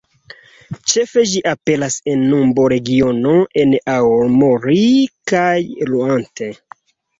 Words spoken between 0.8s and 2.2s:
Ĉefe ĝi aperas